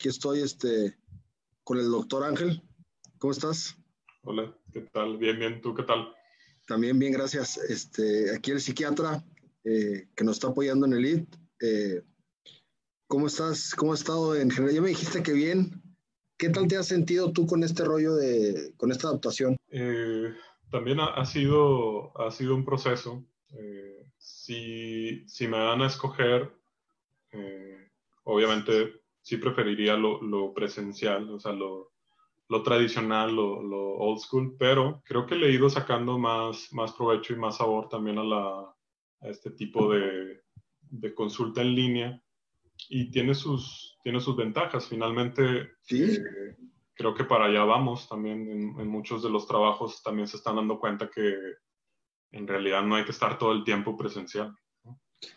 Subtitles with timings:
[0.00, 0.96] aquí estoy este,
[1.62, 2.62] con el doctor Ángel.
[3.18, 3.76] ¿Cómo estás?
[4.22, 5.18] Hola, ¿qué tal?
[5.18, 6.14] Bien, bien, ¿tú qué tal?
[6.66, 7.58] También bien, gracias.
[7.58, 9.22] Este, aquí el psiquiatra
[9.62, 11.36] eh, que nos está apoyando en el IT.
[11.60, 12.02] Eh,
[13.08, 13.74] ¿Cómo estás?
[13.74, 14.74] ¿Cómo has estado en general?
[14.74, 15.82] Ya me dijiste que bien.
[16.38, 19.58] ¿Qué tal te has sentido tú con este rollo de, con esta adaptación?
[19.68, 20.32] Eh,
[20.70, 23.22] también ha, sido, ha sido un proceso.
[24.16, 26.50] si, si, me dan a escoger,
[28.22, 31.92] obviamente sí preferiría lo, lo, presencial, o sea, lo,
[32.48, 36.92] lo tradicional, lo, lo, old school, pero creo que le he ido sacando más, más
[36.92, 38.74] provecho y más sabor también a, la,
[39.20, 40.42] a este tipo de,
[40.82, 42.22] de, consulta en línea
[42.88, 44.88] y tiene sus, tiene sus ventajas.
[44.88, 46.02] Finalmente, ¿Sí?
[46.02, 46.56] Eh,
[46.94, 48.48] creo que para allá vamos también.
[48.50, 51.34] En, en, muchos de los trabajos también se están dando cuenta que
[52.32, 54.54] en realidad no hay que estar todo el tiempo presencial.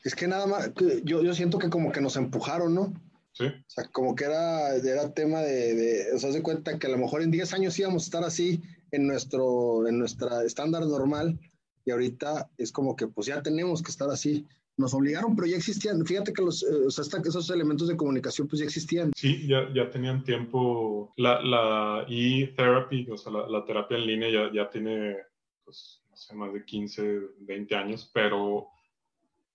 [0.04, 0.72] Es que nada más,
[1.04, 2.94] yo, yo siento que como que nos empujaron, ¿no?
[3.34, 3.46] Sí.
[3.46, 6.92] O sea, como que era, era tema de, de o sea, se cuenta que a
[6.92, 11.40] lo mejor en 10 años íbamos a estar así en nuestro, en nuestra estándar normal
[11.86, 14.48] y ahorita es como que pues ya tenemos que estar así.
[14.76, 16.04] Nos obligaron, pero ya existían.
[16.04, 19.12] Fíjate que los, eh, o sea, hasta esos elementos de comunicación pues ya existían.
[19.16, 21.12] Sí, ya, ya tenían tiempo.
[21.18, 25.16] La, la e-therapy, o sea, la, la, terapia en línea ya, ya tiene,
[25.64, 28.70] pues, no sé, más de 15, 20 años, pero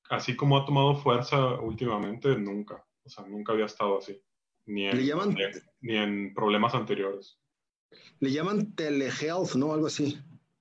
[0.09, 2.85] así como ha tomado fuerza últimamente, nunca.
[3.09, 4.21] O sea, nunca había estado así.
[4.67, 5.43] Ni en, llaman, ni,
[5.81, 7.41] ni en problemas anteriores.
[8.21, 9.73] Le llaman telehealth, ¿no?
[9.73, 10.19] Algo así.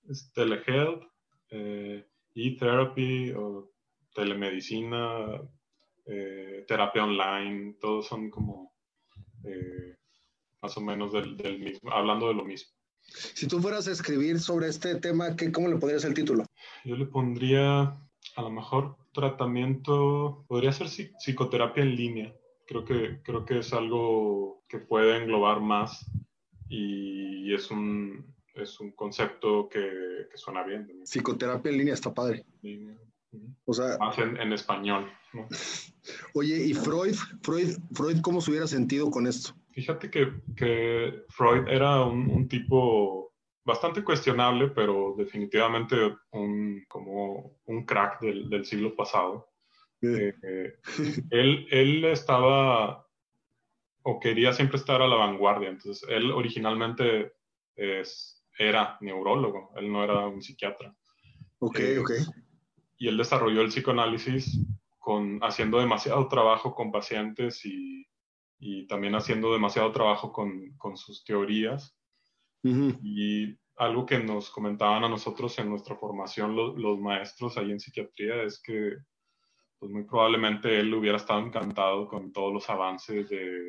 [0.08, 1.04] Es telehealth,
[1.52, 3.74] eh, e-therapy o
[4.16, 5.42] telemedicina,
[6.06, 8.74] eh, terapia online, todos son como
[9.44, 9.98] eh,
[10.62, 12.72] más o menos del, del, mismo, hablando de lo mismo.
[13.02, 16.46] Si tú fueras a escribir sobre este tema, ¿qué, ¿cómo le pondrías el título?
[16.86, 17.98] Yo le pondría
[18.38, 22.36] a lo mejor tratamiento, podría ser psicoterapia en línea.
[22.68, 26.06] Creo que, creo que es algo que puede englobar más
[26.70, 30.88] y es un, es un concepto que, que suena bien.
[31.04, 32.46] Psicoterapia en línea está padre.
[33.66, 35.12] O sea, más en, en español.
[35.34, 35.48] ¿no?
[36.36, 37.16] Oye, ¿y Freud?
[37.42, 37.76] Freud?
[37.94, 39.56] Freud cómo se hubiera sentido con esto?
[39.72, 43.27] Fíjate que, que Freud era un, un tipo
[43.68, 49.50] bastante cuestionable, pero definitivamente un, como un crack del, del siglo pasado.
[50.02, 50.74] Eh, eh,
[51.32, 53.06] él, él estaba
[54.04, 57.34] o quería siempre estar a la vanguardia, entonces él originalmente
[57.76, 60.96] es, era neurólogo, él no era un psiquiatra.
[61.60, 62.12] Ok, eh, ok.
[63.00, 64.66] Y él desarrolló el psicoanálisis
[64.98, 68.08] con, haciendo demasiado trabajo con pacientes y,
[68.60, 71.97] y también haciendo demasiado trabajo con, con sus teorías
[72.68, 73.00] Uh -huh.
[73.04, 77.80] Y algo que nos comentaban a nosotros en nuestra formación los, los maestros ahí en
[77.80, 78.98] psiquiatría es que
[79.80, 83.62] pues muy probablemente él hubiera estado encantado con todos los avances de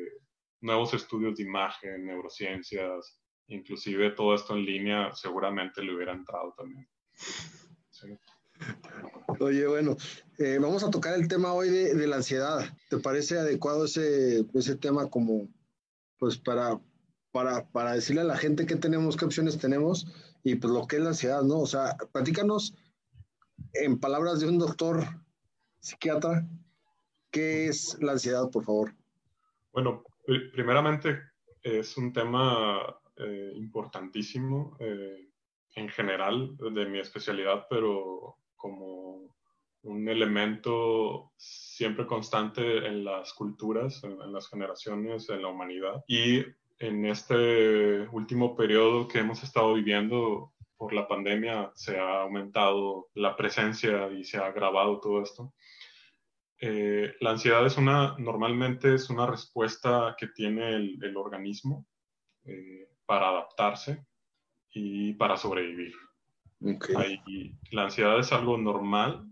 [0.61, 6.87] nuevos estudios de imagen, neurociencias, inclusive todo esto en línea, seguramente le hubiera entrado también.
[7.89, 8.07] Sí.
[9.39, 9.95] Oye, bueno,
[10.37, 12.65] eh, vamos a tocar el tema hoy de, de, la ansiedad.
[12.89, 15.47] ¿Te parece adecuado ese, ese tema como,
[16.17, 16.79] pues, para,
[17.31, 20.07] para, para decirle a la gente qué tenemos, qué opciones tenemos
[20.43, 21.59] y pues lo que es la ansiedad, ¿no?
[21.59, 22.75] O sea, platícanos
[23.73, 25.03] en palabras de un doctor
[25.79, 26.47] psiquiatra,
[27.31, 28.95] ¿qué es la ansiedad, por favor?
[29.71, 30.03] Bueno,
[30.53, 31.19] primeramente
[31.61, 35.29] es un tema eh, importantísimo eh,
[35.75, 39.35] en general de mi especialidad, pero como
[39.83, 46.03] un elemento siempre constante en las culturas, en, en las generaciones, en la humanidad.
[46.07, 46.43] Y
[46.79, 53.35] en este último periodo que hemos estado viviendo por la pandemia se ha aumentado la
[53.35, 55.53] presencia y se ha agravado todo esto.
[56.61, 61.85] Eh, la ansiedad es una, normalmente es una respuesta que tiene el, el organismo
[62.45, 64.05] eh, para adaptarse
[64.71, 65.93] y para sobrevivir.
[66.61, 66.95] Okay.
[66.95, 69.25] Ahí, la ansiedad es algo normal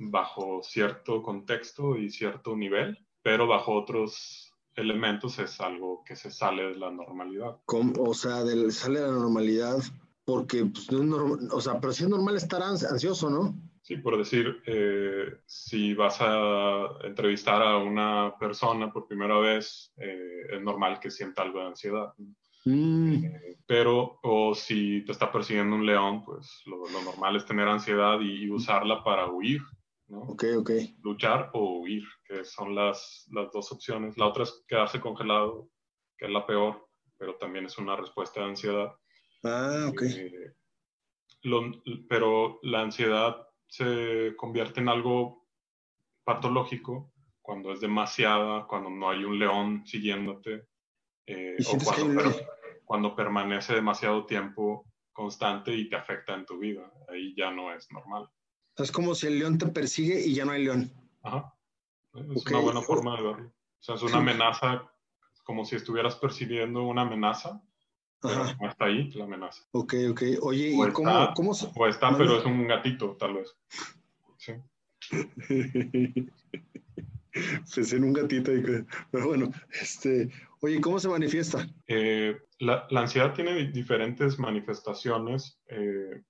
[0.00, 4.49] bajo cierto contexto y cierto nivel, pero bajo otros
[4.80, 7.58] elementos es algo que se sale de la normalidad.
[7.66, 7.92] ¿Cómo?
[8.02, 9.78] O sea, del, sale de la normalidad
[10.24, 13.54] porque, pues, no es normal, o sea, pero sí es normal estar ansioso, ¿no?
[13.82, 20.42] Sí, por decir, eh, si vas a entrevistar a una persona por primera vez, eh,
[20.52, 22.12] es normal que sienta algo de ansiedad.
[22.64, 23.24] Mm.
[23.24, 27.66] Eh, pero, o si te está persiguiendo un león, pues lo, lo normal es tener
[27.66, 29.62] ansiedad y, y usarla para huir.
[30.10, 30.20] ¿No?
[30.20, 30.70] Ok, ok.
[31.02, 34.18] Luchar o huir, que son las, las dos opciones.
[34.18, 35.70] La otra es quedarse congelado,
[36.18, 38.92] que es la peor, pero también es una respuesta de ansiedad.
[39.44, 40.02] Ah, ok.
[40.02, 40.54] Eh,
[41.42, 41.60] lo,
[42.08, 45.46] pero la ansiedad se convierte en algo
[46.24, 50.68] patológico cuando es demasiada, cuando no hay un león siguiéndote,
[51.26, 52.22] Eh, o cuando,
[52.84, 56.90] cuando permanece demasiado tiempo constante y te afecta en tu vida.
[57.08, 58.28] Ahí ya no es normal.
[58.82, 60.92] Es como si el león te persigue y ya no hay león.
[61.22, 61.54] Ajá.
[62.14, 63.46] Es una buena forma de verlo.
[63.46, 64.90] O sea, es una amenaza,
[65.44, 67.62] como si estuvieras percibiendo una amenaza,
[68.20, 69.64] pero no está ahí la amenaza.
[69.72, 70.22] Ok, ok.
[70.42, 73.56] Oye, ¿y cómo, cómo O está, pero es un gatito, tal vez.
[74.36, 74.52] Sí.
[77.32, 78.52] Pensé en un gatito.
[79.10, 79.50] Pero bueno,
[79.80, 80.30] este,
[80.60, 81.68] oye, ¿cómo se manifiesta?
[81.86, 85.58] Eh, la, ansiedad tiene diferentes manifestaciones.
[85.68, 86.22] Eh,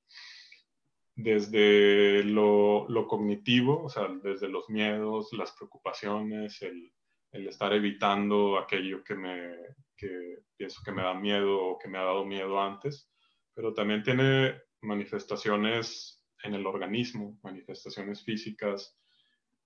[1.22, 6.92] desde lo, cognitivo, o sea, desde los miedos, las preocupaciones, el,
[7.32, 9.54] estar evitando aquello que me
[9.96, 13.10] que pienso que me da miedo o que me ha dado miedo antes,
[13.54, 18.98] pero también tiene manifestaciones en el organismo, manifestaciones físicas,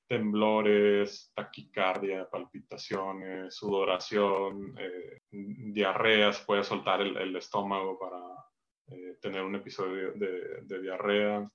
[0.08, 8.18] temblores, taquicardia, palpitaciones, sudoración, eh, diarreas, puede soltar el estómago para
[8.88, 11.50] eh, tener un episodio de, diarrea,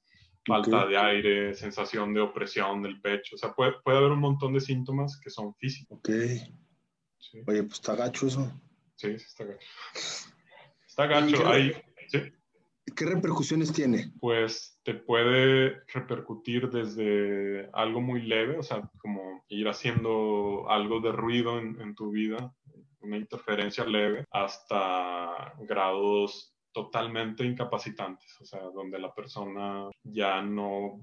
[0.45, 3.35] falta de aire, sensación de opresión del pecho.
[3.35, 5.99] O sea, puede, puede haber un montón de síntomas que son físicos.
[5.99, 6.09] Ok.
[7.47, 8.51] Oye, pues está gacho eso.
[8.95, 9.67] Sí, sí está gacho.
[10.87, 11.47] Está gacho.
[11.47, 11.73] Ahí,
[12.07, 12.19] ¿sí?
[12.95, 14.11] ¿Qué repercusiones tiene?
[14.19, 21.11] Pues te puede repercutir desde algo muy leve, o sea, como ir haciendo algo de
[21.11, 22.53] ruido en, en tu vida,
[23.01, 31.01] una interferencia leve, hasta grados totalmente incapacitantes, o sea, donde la persona ya no,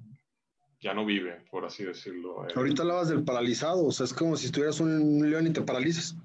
[0.80, 2.46] ya no vive, por así decirlo.
[2.54, 6.16] Ahorita hablabas del paralizado, o sea, es como si estuvieras un león y te paralizas.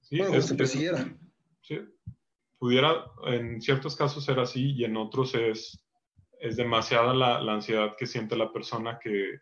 [0.00, 1.12] Sí, bueno, es, te persiguiera.
[1.62, 1.80] Sí,
[2.58, 5.84] pudiera en ciertos casos ser así y en otros es,
[6.38, 9.40] es demasiada la, la ansiedad que siente la persona que,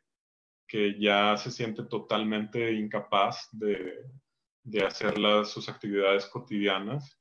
[0.67, 4.06] que ya se siente totalmente incapaz de,
[4.62, 7.19] de hacer las, sus actividades cotidianas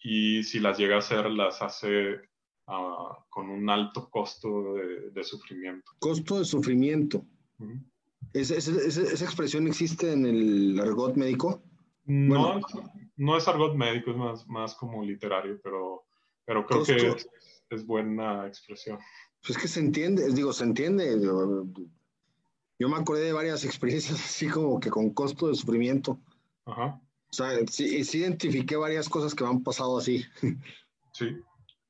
[0.00, 2.20] y si las llega a hacer, las hace
[2.66, 5.90] ah, con un alto costo de, sufrimiento.
[5.98, 7.24] Costo de sufrimiento.
[8.32, 11.62] ¿Esa, expresión existe en el argot médico?
[12.04, 12.60] No,
[13.16, 16.04] no es argot médico, es más, más como literario, pero,
[16.44, 17.16] pero creo que
[17.70, 18.98] es, buena expresión.
[19.44, 21.20] Pues que se entiende, digo, se entiende.
[21.20, 26.20] Yo, me acordé de varias experiencias así como que con costo de sufrimiento.
[26.64, 27.00] Ajá.
[27.30, 30.24] O sea, sí, sí identifiqué varias cosas que me han pasado así.
[31.10, 31.36] Sí,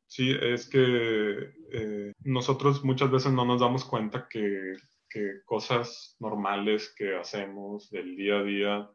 [0.06, 4.74] sí, es que eh, nosotros muchas veces no nos damos cuenta que,
[5.10, 8.90] que, cosas normales que hacemos del día a día,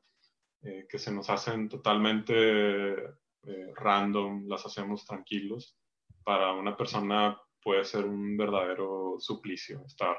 [0.64, 5.78] eh, que se nos hacen totalmente eh, random, las hacemos tranquilos,
[6.24, 10.18] para una persona puede ser un verdadero suplicio estar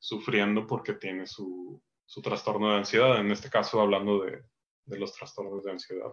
[0.00, 4.42] sufriendo porque tiene su, su trastorno de ansiedad, en este caso hablando de,
[4.86, 6.12] de los trastornos de ansiedad.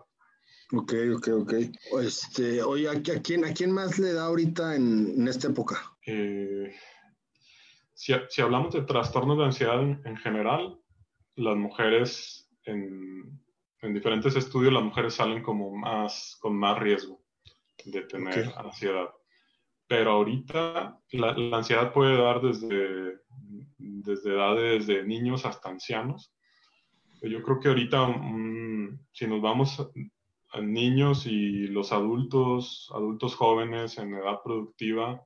[0.74, 1.54] Ok, ok, ok.
[2.02, 5.98] Este, oye, ¿a, quién, ¿a quién más le da ahorita en, esta época?
[6.06, 6.74] Eh,
[7.94, 10.80] si, si, hablamos de trastornos de ansiedad en, general,
[11.36, 13.38] las mujeres, en,
[13.82, 17.22] en, diferentes estudios, las mujeres salen como más, con más riesgo
[17.84, 19.10] de tener ansiedad.
[19.88, 23.20] Pero ahorita la, la, ansiedad puede dar desde,
[23.78, 26.34] desde edades de niños hasta ancianos
[27.22, 33.98] yo creo que ahorita, mm, si nos vamos a, niños y los adultos, adultos jóvenes
[33.98, 35.26] en edad productiva,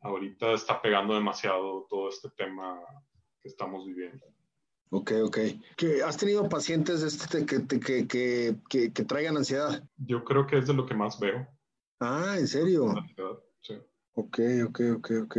[0.00, 2.80] ahorita está pegando demasiado todo este tema
[3.42, 4.24] que estamos viviendo.
[4.90, 5.38] Ok, ok.
[5.76, 9.82] ¿Que ¿Has tenido pacientes este que, que, que, que, traigan ansiedad?
[9.98, 11.46] Yo creo que es de lo que más veo.
[12.00, 12.94] Ah, ¿en serio?
[13.60, 13.74] Sí.
[14.14, 15.36] Ok, ok, ok, ok.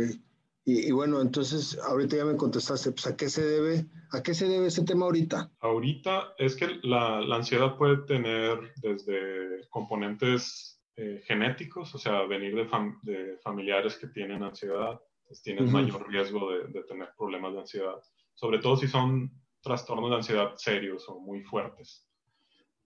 [0.70, 4.46] Y, bueno, entonces ahorita ya me contestaste, pues ¿a qué se debe, a qué se
[4.46, 5.50] debe ese tema ahorita?
[5.60, 12.54] Ahorita es que la, la ansiedad puede tener desde componentes eh, genéticos, o sea, venir
[12.54, 12.68] de,
[13.00, 18.02] de, familiares que tienen ansiedad, pues tienes mayor riesgo de, de, tener problemas de ansiedad,
[18.34, 19.32] sobre todo si son
[19.62, 22.06] trastornos de ansiedad serios o muy fuertes.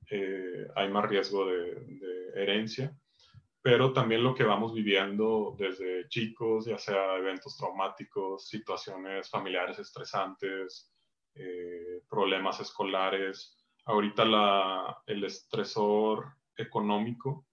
[0.08, 2.96] Eh, hay más riesgo de, de herencia
[3.62, 10.92] pero también lo que vamos viviendo desde chicos, ya sea eventos traumáticos, situaciones familiares estresantes,
[11.34, 13.56] eh, problemas escolares.
[13.84, 16.26] Ahorita la, el estresor
[16.56, 17.46] económico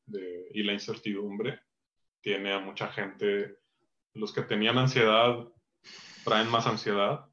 [0.52, 1.62] y la incertidumbre
[2.22, 3.60] tiene a mucha gente,
[4.14, 5.48] los que tenían ansiedad
[6.26, 7.26] traen más ansiedad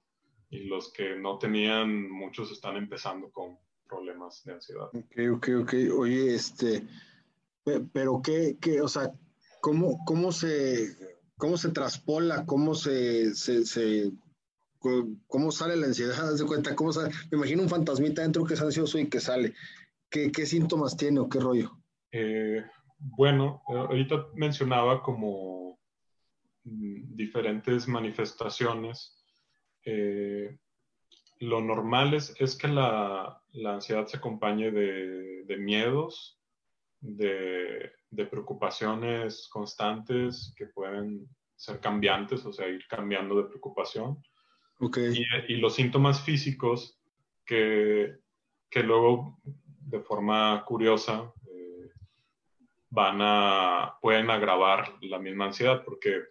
[0.50, 4.88] y los que no tenían, muchos están empezando con problemas de ansiedad.
[4.92, 5.74] Ok, ok, ok.
[5.98, 6.86] Oye, este,
[7.92, 9.12] pero qué, qué o sea,
[9.60, 10.96] ¿cómo, cómo, se,
[11.36, 13.32] cómo se traspola, cómo se,
[15.26, 18.98] cómo sale la ansiedad, de cuenta, cómo me imagino un fantasmita dentro que es ansioso
[18.98, 19.54] y que sale.
[20.08, 21.76] ¿qué, qué síntomas tiene o qué rollo?
[22.12, 22.64] Eh,
[22.98, 25.80] bueno, ahorita mencionaba como
[26.64, 29.20] mm, diferentes manifestaciones.
[29.84, 30.56] Eh,
[31.40, 36.36] lo normal es, que la, la, ansiedad se acompañe de miedos,
[37.00, 44.22] de, de, preocupaciones constantes que pueden ser cambiantes, o sea, ir cambiando de preocupación.
[44.78, 45.26] Okay.
[45.48, 47.00] Y, y, los síntomas físicos
[47.44, 48.18] que,
[48.68, 51.90] que luego, de forma curiosa, eh,
[52.90, 56.24] van a, pueden agravar la misma ansiedad, porque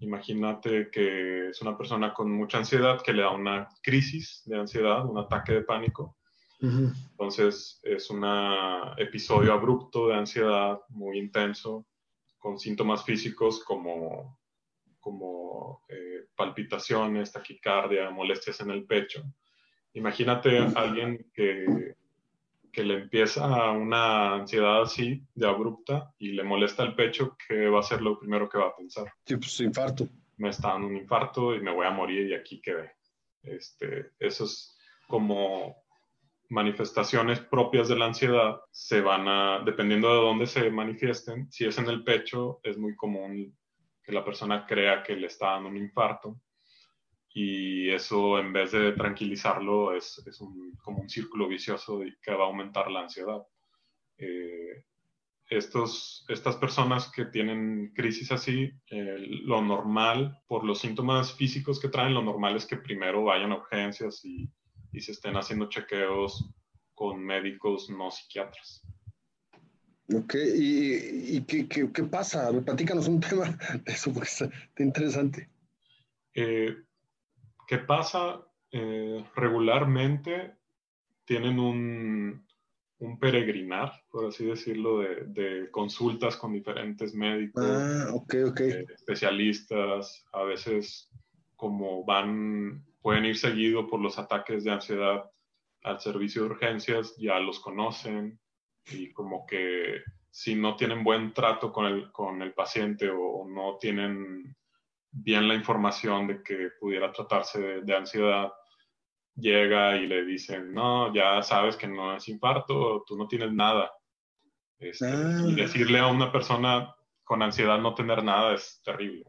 [0.00, 5.04] imagínate que es una persona con mucha ansiedad que le da una crisis de ansiedad,
[5.06, 6.17] un ataque de pánico.
[6.60, 6.94] Uh -huh.
[7.12, 8.24] Entonces es un
[8.96, 11.86] episodio abrupto de ansiedad muy intenso,
[12.38, 14.38] con síntomas físicos como,
[15.00, 19.22] como eh, palpitaciones, taquicardia, molestias en el pecho.
[19.94, 21.96] Imagínate a alguien que,
[22.72, 27.80] que le empieza una ansiedad así, de abrupta, y le molesta el pecho, ¿qué va
[27.80, 29.12] a ser lo primero que va a pensar?
[29.24, 30.08] Sí, pues infarto.
[30.36, 32.92] Me está dando un infarto y me voy a morir y aquí quedé.
[33.42, 35.74] Este, eso es como
[36.50, 41.78] manifestaciones propias de la ansiedad, se van a, dependiendo de dónde se manifiesten, si es
[41.78, 43.56] en el pecho, es muy común
[44.02, 46.40] que la persona crea que le está dando un infarto
[47.34, 50.38] y eso en vez de tranquilizarlo es, es
[50.82, 53.42] como un círculo vicioso que va a aumentar la ansiedad.
[54.16, 54.84] Eh,
[55.48, 61.88] estos, estas personas que tienen crisis así, eh, lo normal, por los síntomas físicos que
[61.88, 64.50] traen, lo normal es que primero vayan a urgencias y,
[64.92, 66.50] y se estén haciendo chequeos
[66.94, 68.82] con médicos no psiquiatras.
[70.14, 72.50] Ok, ¿y, y qué, qué, qué, pasa?
[72.64, 75.50] Platícanos un tema de eso, porque está, está interesante.
[76.34, 76.74] Eh,
[77.66, 78.40] ¿Qué pasa?
[78.72, 80.56] Eh, regularmente
[81.24, 82.46] tienen un,
[82.98, 88.70] un, peregrinar, por así decirlo, de, de, consultas con diferentes médicos, ah, okay, okay.
[88.70, 91.10] Eh, especialistas, a veces
[91.56, 95.24] como van, pueden ir seguido por los ataques de ansiedad
[95.82, 98.38] al servicio de urgencias, ya los conocen
[98.84, 103.48] y como que si no tienen buen trato con el, con el paciente o, o
[103.48, 104.54] no tienen
[105.10, 108.52] bien la información de que pudiera tratarse de, de, ansiedad,
[109.34, 113.90] llega y le dicen, no, ya sabes que no es infarto, tú no tienes nada.
[114.78, 115.44] Este, ah.
[115.46, 119.24] Y decirle a una persona con ansiedad no tener nada es terrible.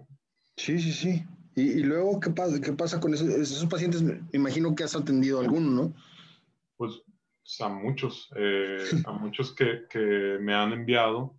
[0.57, 1.23] Sí, sí, sí.
[1.59, 4.01] ¿Y, y luego qué pasa, qué pasa con esos, esos, pacientes?
[4.01, 5.93] Me imagino que has atendido a alguno, ¿no?
[6.77, 7.03] Pues
[7.59, 11.35] a muchos, eh, a muchos que, que, me han enviado,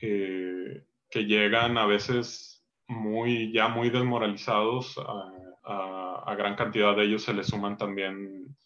[0.00, 7.04] eh, que llegan a veces muy, ya muy desmoralizados, a, a, a, gran cantidad de
[7.04, 8.56] ellos se les suman también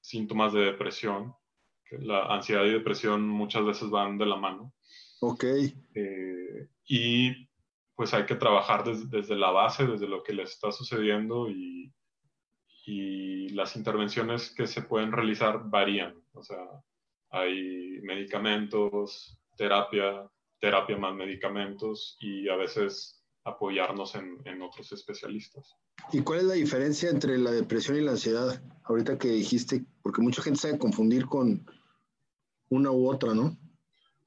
[0.00, 1.34] síntomas de depresión.
[1.90, 4.72] La ansiedad y depresión muchas veces van de la mano.
[5.20, 5.44] Ok.
[5.94, 7.49] Eh, y
[8.00, 11.92] pues hay que trabajar desde, desde, la base, desde lo que les está sucediendo y,
[12.86, 16.14] y las intervenciones que se pueden realizar varían.
[16.32, 16.64] O sea,
[17.28, 20.26] hay medicamentos, terapia,
[20.58, 25.76] terapia más medicamentos y a veces apoyarnos en, en, otros especialistas.
[26.10, 28.62] ¿Y cuál es la diferencia entre la depresión y la ansiedad?
[28.84, 31.66] Ahorita que dijiste, porque mucha gente sabe confundir con
[32.70, 33.58] una u otra, ¿no?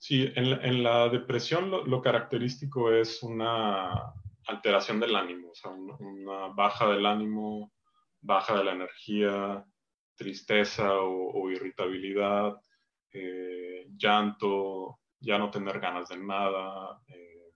[0.06, 4.14] Sí, en la, en la depresión lo, lo, característico es una
[4.48, 7.72] alteración del ánimo, o sea, una, una baja del ánimo,
[8.20, 9.66] baja de la energía,
[10.18, 12.54] tristeza o, o irritabilidad,
[13.14, 17.54] eh, llanto, ya no tener ganas de nada, eh,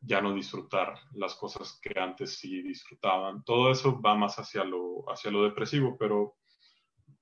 [0.00, 3.42] ya no disfrutar las cosas que antes sí disfrutaban.
[3.42, 6.34] Todo eso va más hacia lo, hacia lo depresivo, pero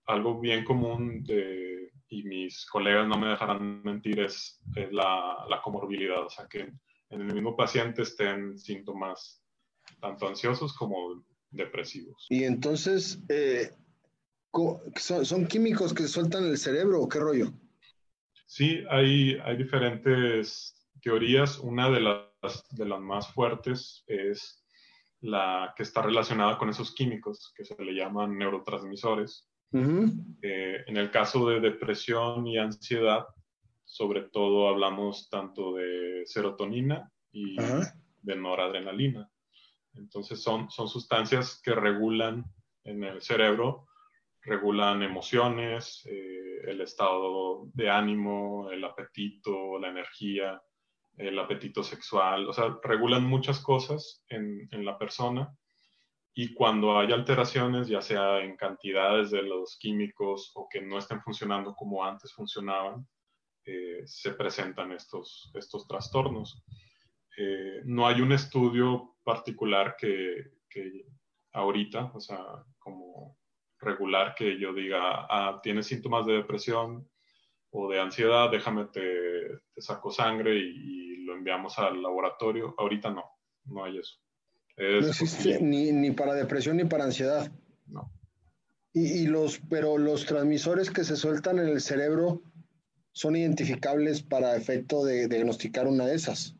[0.06, 5.62] algo bien común de, y mis colegas no me dejarán mentir es, es la, la,
[5.62, 6.60] comorbilidad, o sea que
[7.08, 9.42] en el mismo paciente estén síntomas
[9.98, 12.26] tanto ansiosos como depresivos.
[12.28, 13.70] Y entonces, eh,
[14.96, 17.50] ¿son, ¿son, químicos que sueltan el cerebro o qué rollo?
[18.44, 21.58] Sí, hay, hay diferentes teorías.
[21.60, 24.62] Una de las de las más fuertes es
[25.22, 29.48] la que está relacionada con esos químicos que se le llaman neurotransmisores.
[29.72, 30.36] Uh -huh.
[30.42, 33.26] eh, en el caso de depresión y ansiedad,
[33.84, 37.92] sobre todo hablamos tanto de serotonina y uh -huh.
[38.22, 39.30] de noradrenalina.
[39.94, 42.44] Entonces son, son sustancias que regulan
[42.84, 43.86] en el cerebro,
[44.42, 50.60] regulan emociones, eh, el estado de ánimo, el apetito, la energía,
[51.16, 55.54] el apetito sexual, o sea, regulan muchas cosas en, en la persona
[56.34, 61.20] y cuando hay alteraciones, ya sea en cantidades de los químicos o que no estén
[61.20, 63.06] funcionando como antes funcionaban,
[63.64, 66.64] eh, se presentan estos, estos trastornos.
[67.36, 71.04] Eh, no hay un estudio particular que, que,
[71.52, 72.38] ahorita, o sea,
[72.78, 73.36] como
[73.78, 77.10] regular, que yo diga, ah, tienes síntomas de depresión
[77.70, 82.74] o de ansiedad, déjame te, saco sangre y, y lo enviamos al laboratorio.
[82.78, 83.24] Ahorita no,
[83.64, 84.18] no hay eso
[84.76, 87.50] no existe ni, ni, para depresión ni para ansiedad.
[87.86, 88.10] No.
[88.92, 92.42] Y, y, los, pero los transmisores que se sueltan en el cerebro
[93.12, 96.56] son identificables para efecto de, diagnosticar una de esas.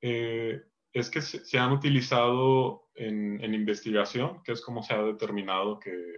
[0.00, 5.02] Eh, es que se, se, han utilizado en, en, investigación, que es como se ha
[5.02, 6.14] determinado que,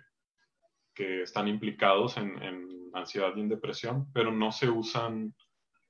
[0.95, 5.35] que están implicados en, en, ansiedad y en depresión, pero no se usan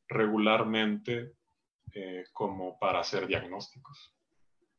[0.09, 1.33] regularmente
[1.95, 4.18] eh, como para hacer diagnósticos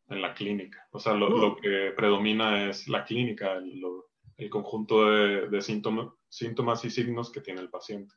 [0.10, 0.88] en la clínica.
[0.92, 5.62] O sea, lo, lo que predomina es la clínica, el, lo, el conjunto de, de
[5.62, 8.16] síntomas, síntomas y signos que tiene el paciente.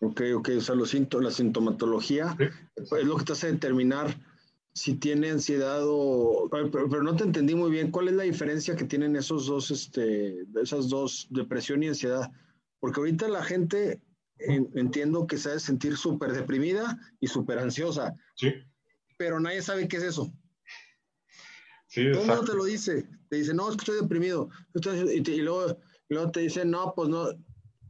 [0.00, 2.44] Ok, ok, o sea, los síntomas, la sintomatología ¿Sí?
[2.76, 4.14] es lo que te hace determinar
[4.74, 6.48] si tiene ansiedad o...
[6.50, 9.70] Pero, pero, no te entendí muy bien, ¿cuál es la diferencia que tienen esos dos,
[9.70, 12.30] este, esas dos, depresión y ansiedad?
[12.78, 14.02] Porque ahorita la gente,
[14.38, 18.14] en, entiendo que se debe sentir súper deprimida y súper ansiosa.
[18.34, 18.52] Sí.
[19.16, 20.30] Pero nadie sabe qué es eso.
[21.96, 23.08] Sí, Todo el mundo te lo dice.
[23.30, 24.50] Te dice, no, es que estoy deprimido.
[24.74, 25.78] Y, te, y, luego,
[26.10, 27.28] y, luego, te dice, no, pues no,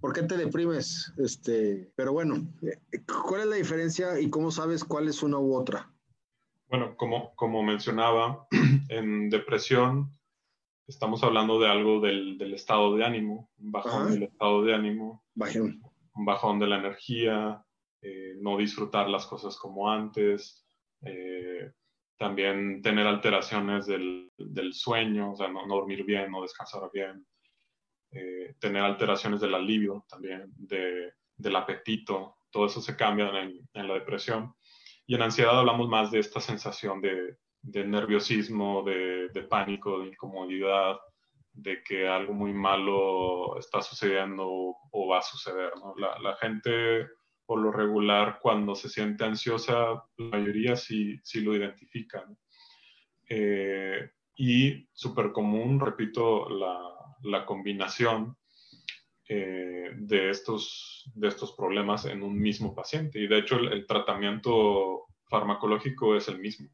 [0.00, 1.12] ¿por qué te deprimes?
[1.18, 2.36] Este, pero bueno,
[3.28, 5.92] ¿cuál es la diferencia y cómo sabes cuál es una u otra?
[6.68, 8.46] Bueno, como, como mencionaba,
[8.90, 10.16] en depresión
[10.86, 14.10] estamos hablando de algo del, del estado de ánimo, un bajón Ajá.
[14.12, 15.82] del estado de ánimo, bajón.
[16.14, 17.66] un bajón de la energía,
[18.02, 20.64] eh, no disfrutar las cosas como antes.
[21.02, 21.72] Eh,
[22.16, 27.26] también tener alteraciones del, del sueño, o sea, no, no, dormir bien, no descansar bien,
[28.12, 33.88] eh, tener alteraciones del alivio también, de, del apetito, todo eso se cambia en, en,
[33.88, 34.54] la depresión.
[35.06, 40.08] Y en ansiedad hablamos más de esta sensación de, de nerviosismo, de, de, pánico, de
[40.08, 40.96] incomodidad,
[41.52, 45.72] de que algo muy malo está sucediendo o va a suceder.
[45.76, 45.94] ¿no?
[45.96, 47.06] La, la gente
[47.46, 52.36] por lo regular cuando se siente ansiosa, la mayoría sí, sí lo identifican.
[53.28, 56.78] Eh, y súper común, repito, la,
[57.22, 58.36] la combinación
[59.28, 63.20] eh, de, estos, de estos problemas en un mismo paciente.
[63.20, 66.68] Y de hecho el, el tratamiento farmacológico es el mismo.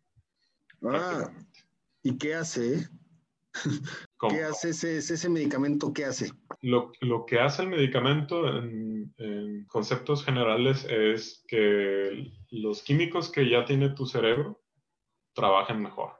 [0.82, 1.30] Ah,
[2.02, 2.88] ¿y qué hace?
[4.28, 5.92] ¿Qué hace ese, ese, medicamento?
[5.92, 6.30] ¿Qué hace?
[6.60, 13.48] Lo, lo que hace el medicamento en, en, conceptos generales es que los químicos que
[13.48, 14.62] ya tiene tu cerebro
[15.34, 16.12] trabajen mejor.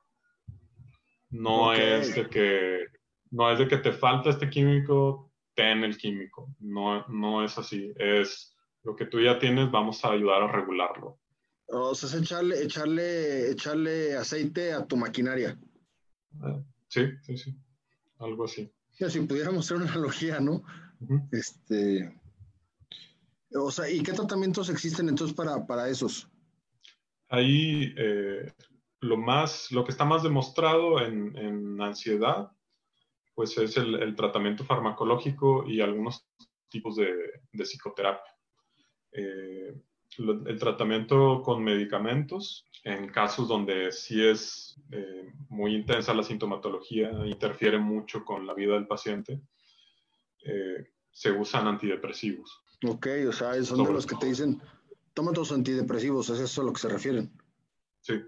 [1.31, 2.01] No, okay.
[2.01, 2.87] es de que,
[3.31, 6.55] no es de que te falta este químico, ten el químico.
[6.59, 7.93] No, no es así.
[7.97, 11.21] Es lo que tú ya tienes, vamos a ayudar a regularlo.
[11.67, 15.57] O sea, es echarle, echarle, echarle aceite a tu maquinaria.
[16.89, 17.57] Sí, sí, sí
[18.23, 18.71] algo así.
[18.93, 20.63] Si pudiéramos hacer una analogía, ¿no?
[21.01, 21.29] Uh -huh.
[21.33, 22.15] Este,
[23.55, 26.29] o sea, ¿y qué tratamientos existen entonces para, para esos?
[27.29, 28.53] Ahí eh,
[29.01, 32.51] lo más, lo que está más demostrado en, en ansiedad,
[33.35, 36.27] pues es el, el, tratamiento farmacológico y algunos
[36.69, 37.13] tipos de,
[37.53, 38.33] de psicoterapia.
[39.13, 39.75] Eh,
[40.19, 47.79] el tratamiento con medicamentos, en casos donde sí es eh, muy intensa la sintomatología, interfiere
[47.79, 49.41] mucho con la vida del paciente,
[50.45, 52.65] eh, se usan antidepresivos.
[52.85, 54.61] Ok, o sea, son Sobre de los que te dicen,
[55.15, 57.33] toma tus antidepresivos, ¿es eso a lo que se refieren?
[58.01, 58.21] Sí.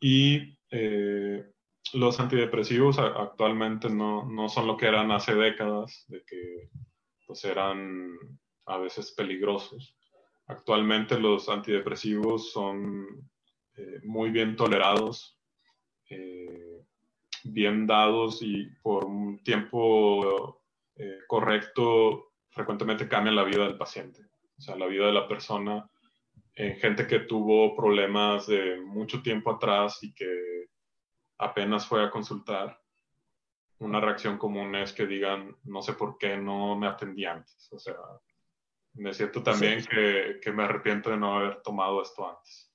[0.00, 1.52] Y eh,
[1.92, 6.70] los antidepresivos actualmente no, no, son lo que eran hace décadas, de que
[7.26, 8.16] pues eran
[8.66, 9.96] a veces peligrosos.
[10.46, 13.30] Actualmente los antidepresivos son
[13.76, 15.38] eh, muy bien tolerados,
[16.10, 16.84] eh,
[17.44, 20.62] bien dados y por un tiempo
[20.96, 24.20] eh, correcto frecuentemente cambian la vida del paciente,
[24.58, 25.88] o sea, la vida de la persona
[26.54, 30.68] en gente que tuvo problemas de mucho tiempo atrás y que
[31.38, 32.78] apenas fue a consultar.
[33.78, 37.68] Una reacción común es que digan, no sé por qué no me atendí antes.
[37.72, 37.96] O sea,
[38.94, 39.88] me siento también sí.
[39.88, 42.71] que, que, me arrepiento de no haber tomado esto antes.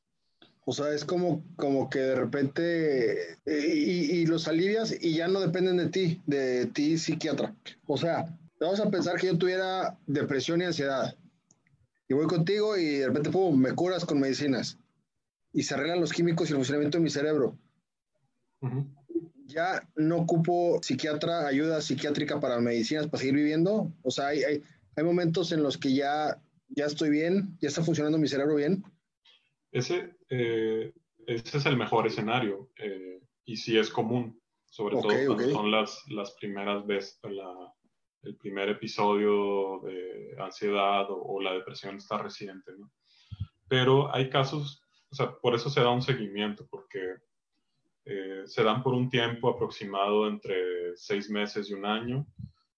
[0.69, 5.39] O sea, es como, como que de repente y, y, los alivias y ya no
[5.39, 7.55] dependen de ti, de ti psiquiatra.
[7.85, 11.15] O sea, vamos a pensar que yo tuviera depresión y ansiedad.
[12.09, 14.77] Y voy contigo y de repente, pum, me curas con medicinas.
[15.53, 17.57] Y se arreglan los químicos y el funcionamiento de mi cerebro.
[18.59, 18.87] Uh -huh.
[19.45, 23.93] ya no ocupo psiquiatra, ayuda psiquiátrica para medicinas para seguir viviendo.
[24.03, 24.63] O sea, hay, hay,
[24.97, 28.83] hay momentos en los que ya, ya estoy bien, ya está funcionando mi cerebro bien.
[29.77, 30.93] Ese, eh,
[31.25, 36.03] ese es el mejor escenario eh, y sí es común, sobre todo cuando son las,
[36.09, 37.73] las primeras veces, la,
[38.23, 42.91] el primer episodio de ansiedad o, o la depresión está reciente, ¿no?
[43.67, 47.17] Pero hay casos, o sea, por eso se da un seguimiento, porque
[48.05, 52.25] eh, se dan por un tiempo aproximado entre seis meses y un año.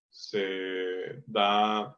[0.09, 1.95] Se da,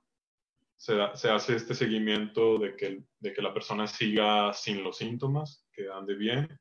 [0.81, 5.89] se, hace este seguimiento de que, de que la persona siga sin los síntomas, que
[5.89, 6.59] ande bien,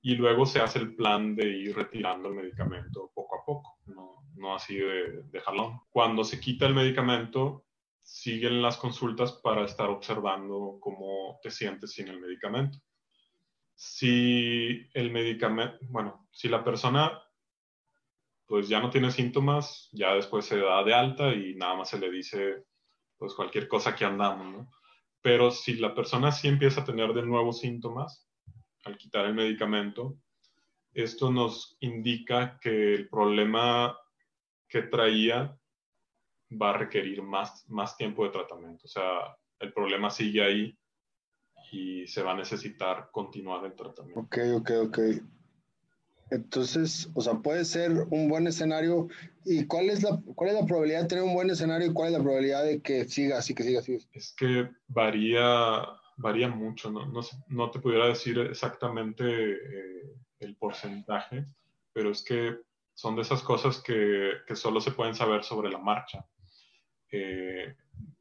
[0.00, 4.26] y luego se hace el plan de ir retirando el medicamento poco a poco, no,
[4.34, 5.80] no así de, de jalón.
[5.90, 7.64] Cuando se quita el medicamento,
[8.02, 12.78] siguen las consultas para estar observando cómo te sientes sin el medicamento
[13.74, 17.20] si el medicamento, bueno, si la persona
[18.46, 21.98] pues ya no tiene síntomas, ya después se da de alta y nada más se
[21.98, 22.64] le dice
[23.18, 24.70] pues cualquier cosa que andamos, ¿no?
[25.22, 28.28] Pero si la persona sí empieza a tener de nuevo síntomas
[28.84, 30.18] al quitar el medicamento,
[30.92, 33.96] esto nos indica que el problema
[34.68, 35.58] que traía
[36.50, 38.84] va a requerir más, más tiempo de tratamiento.
[38.84, 40.78] O sea, el problema sigue ahí
[41.72, 44.20] y se va a necesitar continuar el tratamiento.
[44.20, 44.98] Ok, ok, ok.
[46.30, 49.08] Entonces, o sea, puede ser un buen escenario.
[49.44, 52.08] ¿Y cuál es la, cuál es la probabilidad de tener un buen escenario y cuál
[52.08, 53.98] es la probabilidad de que siga así, que siga así?
[54.12, 57.06] Es que varía, varía mucho, ¿no?
[57.06, 61.46] No, no te pudiera decir exactamente eh, el porcentaje,
[61.92, 62.56] pero es que
[62.94, 66.26] son de esas cosas que, que solo se pueden saber sobre la marcha.
[67.10, 67.76] Eh,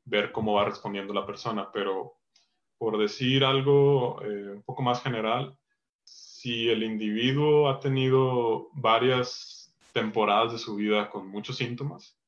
[0.05, 2.17] ver cómo va respondiendo la persona, pero
[2.77, 5.57] por decir algo eh, un poco más general,
[6.43, 12.19] si el individuo ha tenido varias temporadas de su vida con muchos síntomas,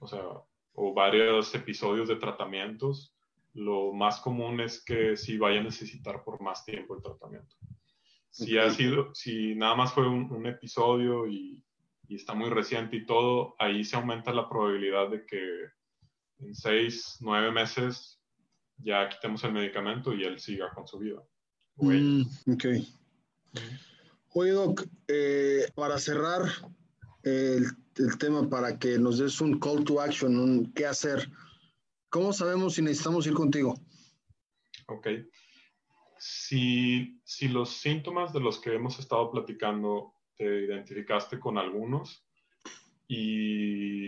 [0.00, 0.24] o sea,
[0.72, 3.14] o varios episodios de tratamientos,
[3.52, 7.54] lo más común es que sí vaya a necesitar por más tiempo el tratamiento.
[8.30, 11.62] Si ha sido, si nada más fue un, episodio y,
[12.08, 15.40] y, está muy reciente y todo, ahí se aumenta la probabilidad de que
[16.40, 18.20] en seis, nueve meses
[18.78, 21.22] ya quitemos el medicamento y él siga con su vida.
[21.76, 22.22] Mm,
[22.52, 22.64] ok.
[24.32, 26.42] Oye, Doc, eh, para cerrar
[27.22, 27.66] el,
[28.18, 31.30] tema, para que nos des un call to action, un qué hacer,
[32.08, 33.74] ¿cómo sabemos si necesitamos ir contigo?
[34.88, 35.08] Ok.
[36.18, 42.26] Si, si los síntomas de los que hemos estado platicando te identificaste con algunos
[43.06, 44.06] y,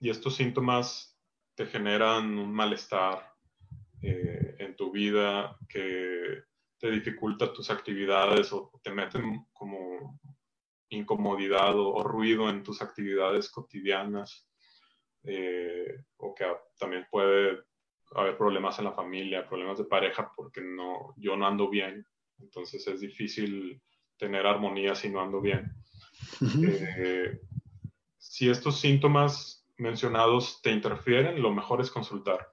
[0.00, 1.16] y estos síntomas
[1.54, 3.32] te generan un malestar
[4.02, 6.42] eh, en tu vida que
[6.82, 10.18] te dificulta tus actividades o te meten como
[10.88, 14.48] incomodidad o, ruido en tus actividades cotidianas
[15.22, 16.44] eh, o que
[16.76, 17.60] también puede
[18.16, 22.04] haber problemas en la familia, problemas de pareja porque no, yo no ando bien,
[22.40, 23.80] entonces es difícil
[24.16, 25.72] tener armonía si no ando bien.
[26.98, 27.40] Eh,
[28.18, 32.48] si estos síntomas mencionados te interfieren, lo mejor es consultar.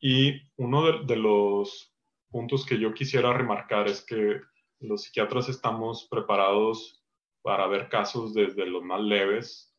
[0.00, 1.87] Y uno de, los
[2.30, 4.40] puntos que yo quisiera remarcar es que
[4.80, 7.04] los psiquiatras estamos preparados
[7.42, 9.74] para ver casos desde los más leves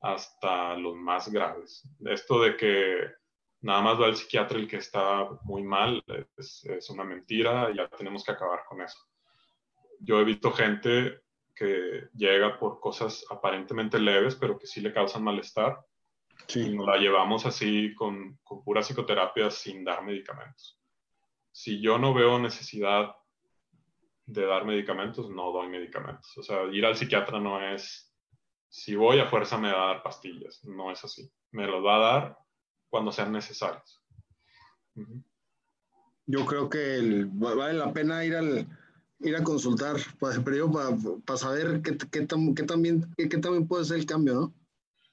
[0.00, 1.88] hasta los más graves.
[2.04, 3.10] Esto de que
[3.60, 6.02] nada más va el psiquiatra el que está muy mal
[6.36, 8.98] es, es, una mentira, ya tenemos que acabar con eso.
[10.00, 11.22] Yo he visto gente
[11.54, 15.80] que llega por cosas aparentemente leves, pero que sí le causan malestar
[16.54, 20.78] y nos la llevamos así con, con pura psicoterapia sin dar medicamentos.
[21.56, 23.16] Si yo no veo necesidad
[24.26, 26.36] de dar medicamentos, no doy medicamentos.
[26.36, 28.14] O sea, ir al psiquiatra no es,
[28.68, 31.32] si voy a fuerza me va a dar pastillas, no es así.
[31.52, 32.38] Me los va a dar
[32.90, 34.04] cuando sean necesarios.
[36.26, 38.68] Yo creo que vale la pena ir al
[39.20, 40.42] ir a consultar, para,
[41.24, 44.54] para, saber qué, qué, qué también, qué, qué también puede ser el cambio, ¿no?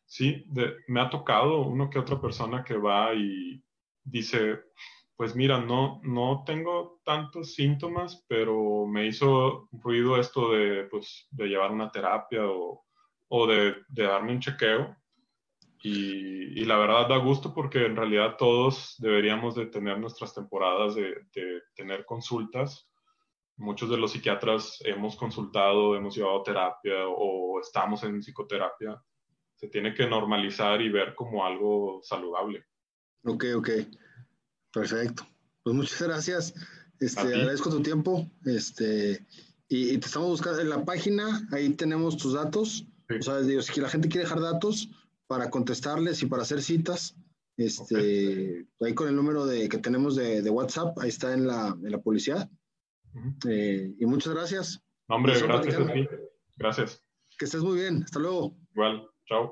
[0.05, 0.45] Sí,
[0.89, 3.63] me ha tocado uno que otra persona que va y
[4.03, 4.59] dice,
[5.15, 11.47] pues mira, no, no tengo tantos síntomas, pero me hizo ruido esto de, pues, de
[11.47, 12.85] llevar una terapia o,
[13.27, 14.95] o de, darme un chequeo.
[15.81, 20.95] Y, y, la verdad da gusto porque en realidad todos deberíamos de tener nuestras temporadas
[20.95, 22.89] de, de tener consultas.
[23.57, 28.97] Muchos de los psiquiatras hemos consultado, hemos llevado terapia o estamos en psicoterapia
[29.63, 32.65] se tiene que normalizar y ver como algo saludable.
[33.23, 33.69] Ok, ok.
[34.73, 35.27] Perfecto.
[35.63, 36.53] Pues muchas gracias.
[36.99, 38.29] Este, agradezco tu tiempo.
[38.45, 39.25] Este,
[39.69, 42.85] y, te estamos buscando en la página, ahí tenemos tus datos.
[43.09, 44.89] O sea, si la gente quiere dejar datos
[45.27, 47.15] para contestarles y para hacer citas,
[47.57, 51.77] este, ahí con el número de, que tenemos de, de WhatsApp, ahí está en la,
[51.83, 52.49] en la publicidad.
[53.47, 54.83] Eh, y muchas gracias.
[55.07, 56.07] hombre, gracias a ti.
[56.57, 57.03] Gracias.
[57.37, 58.03] Que estés muy bien.
[58.03, 58.55] Hasta luego.
[58.73, 59.07] Igual.
[59.27, 59.51] Chao.